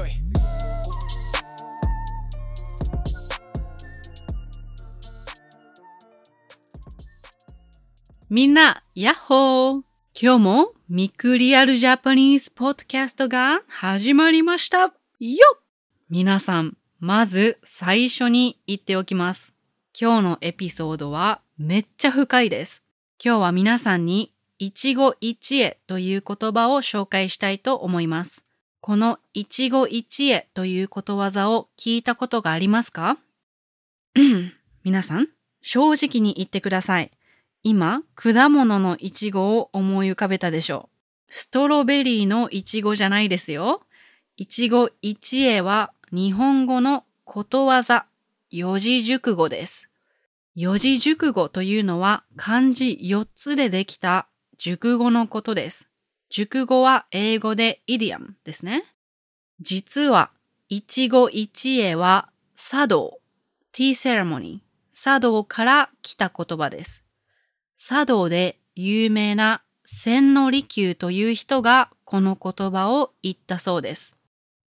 [0.00, 0.10] 強い
[8.28, 9.82] みんな、やっほー
[10.20, 15.60] 今日もミクリアルジャパニーズポッドキャストが始まりましたよっ
[16.08, 19.54] 皆さん、まず最初に言っておきます。
[19.98, 22.82] 今日のエピソードはめっちゃ深いです。
[23.24, 28.44] 今日は皆さんに一期一会という言葉を紹介したいと思います。
[28.80, 33.18] この一期一会ということわざを聞いたことがありますか？
[34.82, 35.28] 皆さん、
[35.60, 37.10] 正直に言ってください。
[37.62, 40.88] 今、果物のイチゴを思い浮かべたでしょ
[41.28, 41.32] う。
[41.32, 43.82] ストロベリーのイチゴじゃないですよ。
[44.38, 48.06] 一期一会は日本語のことわざ、
[48.50, 49.90] 四字熟語です。
[50.54, 54.26] 四字熟語というのは漢字4つでできた
[54.56, 55.89] 熟語のことです。
[56.30, 58.84] 熟語は英語でイディアムですね。
[59.60, 60.30] 実は、
[60.68, 63.18] 一期一会は茶道、
[63.72, 67.02] ティーセレモニー、茶道から来た言葉です。
[67.76, 74.16] 茶道で有名な千利休という人がこの言葉を言ったそうです。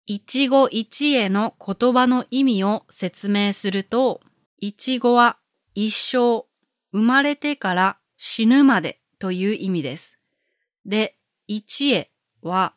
[0.06, 4.20] 一期一会の言葉の意味を説明すると、
[4.58, 5.38] 一期は
[5.74, 6.46] 一生、
[6.92, 10.18] 生まれてから死ぬまでという意味です。
[10.86, 11.17] で、
[11.50, 12.10] 一会
[12.42, 12.74] は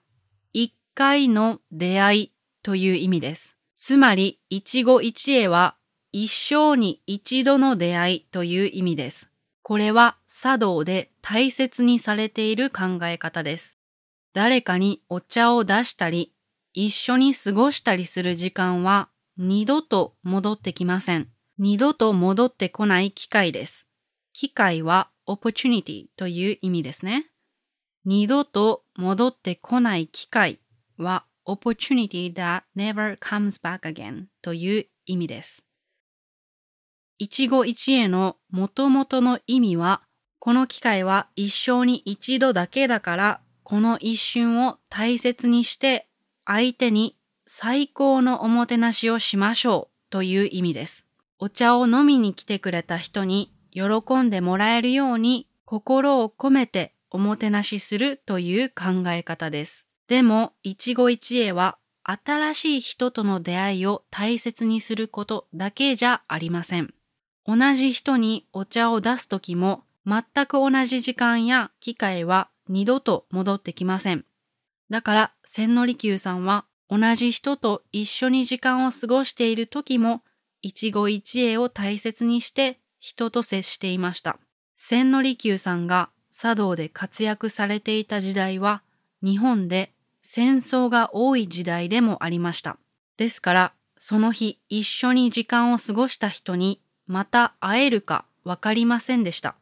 [0.53, 2.33] 一回の出会い
[2.64, 3.58] という意味です。
[3.75, 5.75] つまり、一期一会は
[6.14, 9.30] 一生に一度の出会いという意味です。
[9.61, 13.77] これは茶道で大切にされている考え方です。
[14.33, 16.33] 誰かにお茶を出したり、
[16.73, 21.27] 一緒に過ごしたりする時間は二度と戻ってきません。
[21.58, 23.86] 二度と戻ってこない機会です。
[24.31, 27.30] 機会は opportunity という意味ですね。
[28.03, 30.59] 二度と戻ってこない機会
[30.97, 35.63] は opportunity that never comes back again という意味です。
[37.19, 40.02] 一期一会の元々の意味は、
[40.39, 46.08] この機会は一生に一度だけだから、この一瞬を大切にして
[46.45, 47.15] 相手に
[47.45, 51.05] 最高のおもてなしをしましょうという意味です。
[51.37, 53.83] お茶を飲みに来てくれた人に喜
[54.23, 59.86] んでもらえるように心を込めておもてなしするという考え方です。
[60.08, 66.94] でも、一期一会は新しい人との出会いを大切にすることだけじゃありません。
[67.45, 74.26] 同じ人にお茶を出すときも全く同じ時間や機会は二度と戻ってきません。
[74.89, 80.23] だから千利休さんは同じ人と一緒に時間を過ごしている時も
[80.61, 84.39] 一期一会を大切にして人と接していました。
[84.76, 88.81] 千利休さんが茶道で活躍されていた時代は
[89.23, 92.77] 日本で戦争が多い時代でもありました。
[93.17, 99.55] ですからその日一緒に時間を過ごした人にまた会えるかわかりませんでした。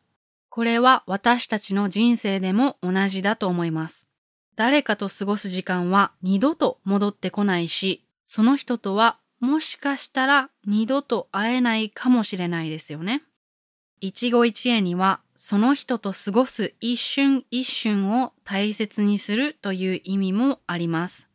[0.50, 4.08] これは私たちの人生でも同じだと思います。
[4.56, 13.24] 誰かと過ごす時間は二度と戻ってこないし、その人とはもしかしたら二度と会えないかもしれないですよね。
[14.02, 21.30] 一期一会にはその人と過ごす一瞬一瞬を大切にするという意味もあります。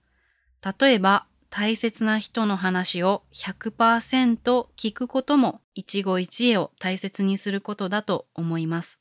[0.79, 9.01] 例えば大切な人の話を100%聞くことも一期一会を大切にすることだと思います。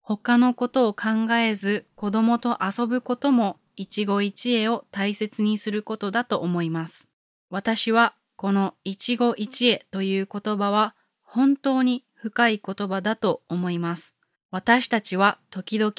[0.00, 7.10] 他のことを考えず子供と遊ぶことも一期一会を大切にすることだと思います。
[7.50, 14.17] 私はこの一期一会という言葉は本当に深い言葉だと思います。
[14.50, 15.92] 私たちは時々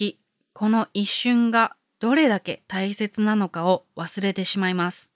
[0.54, 5.12] この一瞬がどれだけ大切なのかを忘れてしまいます。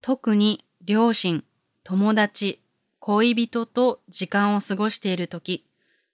[0.00, 1.44] 特に両親、
[1.82, 2.60] 友達、
[3.00, 5.64] 恋人と時間を過ごしているとき、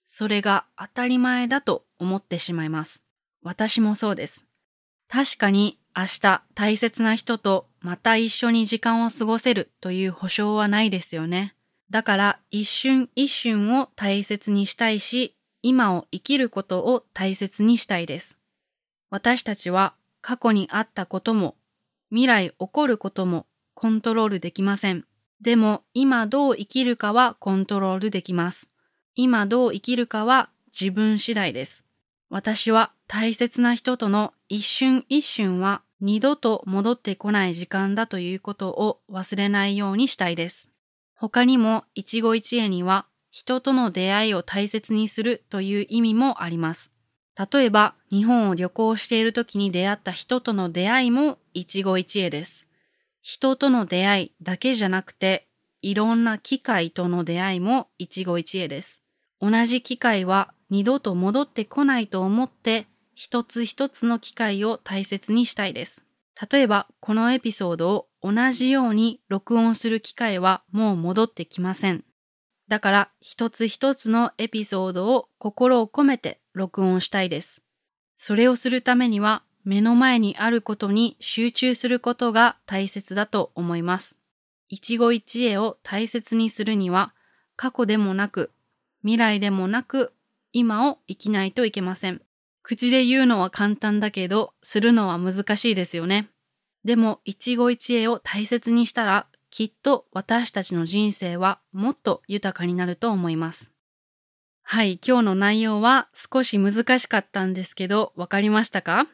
[0.06, 3.02] それが当たり前だと思ってしまいます。
[3.42, 4.44] 私もそうです。
[5.08, 11.54] 確かに明日大切な人とまた一緒に時間を過ごせるという保証はないですよね。
[11.90, 18.36] だから一瞬一瞬を大切にしたいし、今を生きることを大切にしたいです。
[19.10, 21.56] 私たちは過去にあったことも
[22.10, 25.04] 未来起こることもコントロールできません。
[25.40, 28.70] でも今どう生きるかはコントロールできます。
[29.14, 31.84] 今どう生きるかは自分次第です。
[32.30, 40.70] 私は大切な人との一瞬一瞬は二度と戻ってこない時間だということを忘れないようにしたいです。
[41.14, 46.92] 他にも一期一会には人との出会いを大切にするという意味もあります。
[47.50, 52.66] 例えば日本を旅行している時に出会った人との出会いも一期一会です。
[53.22, 55.48] 人との出会いだけじゃなくて、
[55.80, 59.00] いろんな機会との出会いも一期一会です。
[59.40, 66.04] 同じ機会は二度と戻ってこないと思って、一つ一つの機会を大切にしたいです。
[66.50, 72.04] 例えば、このエピソードを同じように録音する機会はもう戻ってきません。
[72.72, 77.60] だから、一つ一つのエピソードを心を込めて録音したいです。
[78.16, 84.16] それをするためには、目の前にあることに集中することが大切だと思います。
[84.70, 87.12] 一期一会を大切にするには、
[87.56, 88.50] 過去でもなく、
[89.02, 90.14] 未来でもなく、
[90.54, 92.22] 今を生きないといけません。
[92.62, 96.30] 口で言うのは簡単だけど、するのは難しいですよね。
[96.86, 103.70] でも、一期一会を大切にしたら、きっと私たちの人生はもっと豊かになると思います。
[104.62, 109.08] はい、今日の内容は少し難しかったんですけど、わかりましたか？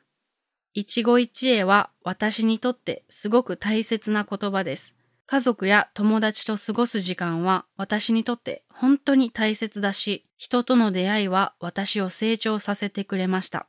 [0.74, 4.94] 一期一会は私にとってすごく大切な言葉です。
[5.26, 13.66] 家族や友達と過ごす時間は私にとって本当に大切だし、人との出会いは私を成長させてくれました。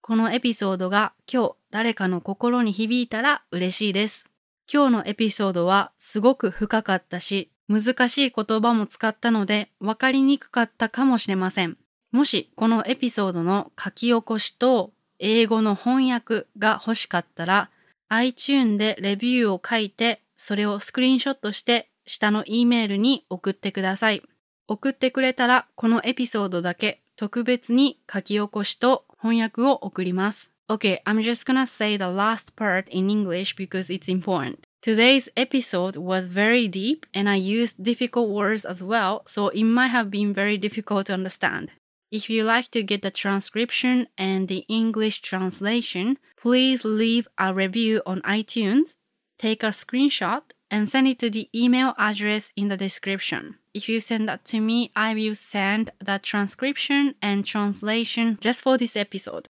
[0.00, 4.24] このエピソードが今日誰かの心に響いたら嬉しいです。
[4.72, 11.76] 今日のエピソードはすごく深かったし、難しい言葉も使ったので分かりにくかったかもしれません。
[12.12, 17.70] もしこのエピソードの書き起こしと英語の翻訳が欲しかったら
[18.08, 24.22] iTune でレビューを書いてそれをスクリーンショットして下の E メールに送ってください。
[24.68, 30.52] 送ってくれたらこのエピソードだけ特別に書き起こしと翻訳を送ります。
[30.70, 34.64] Okay, I'm just gonna say the last part in English because it's important.
[34.80, 39.88] Today's episode was very deep and I used difficult words as well, so it might
[39.88, 41.72] have been very difficult to understand.
[42.12, 48.00] If you like to get the transcription and the English translation, please leave a review
[48.06, 48.94] on iTunes,
[49.40, 53.56] take a screenshot, and send it to the email address in the description.
[53.74, 58.78] If you send that to me, I will send the transcription and translation just for
[58.78, 59.48] this episode.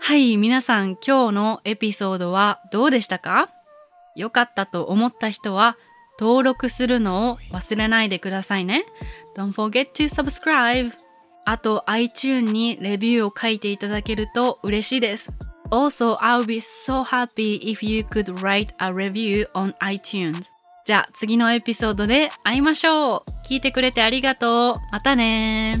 [0.00, 3.50] はい、皆さん今日のエピソードはどうでしたか？
[4.16, 5.76] 良かったと思った人は
[6.18, 8.84] 登録するのを忘れないでくださいね。
[9.36, 10.92] Don't forget to subscribe.
[11.44, 15.30] あと iTune にレビューを書いていただけると嬉しいです。
[15.70, 20.50] Also, I'll be so happy if you could write a review on iTunes.
[20.86, 25.76] じゃあ次のエピソードで会いましょう聞いてくれてありがとうまたね